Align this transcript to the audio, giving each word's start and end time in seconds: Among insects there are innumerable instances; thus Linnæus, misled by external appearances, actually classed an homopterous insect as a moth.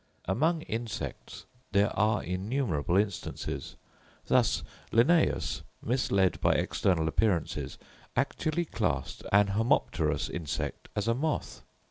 Among 0.25 0.63
insects 0.63 1.45
there 1.73 1.95
are 1.95 2.23
innumerable 2.23 2.97
instances; 2.97 3.75
thus 4.25 4.63
Linnæus, 4.91 5.61
misled 5.79 6.41
by 6.41 6.53
external 6.53 7.07
appearances, 7.07 7.77
actually 8.15 8.65
classed 8.65 9.23
an 9.31 9.49
homopterous 9.49 10.27
insect 10.27 10.89
as 10.95 11.07
a 11.07 11.13
moth. 11.13 11.61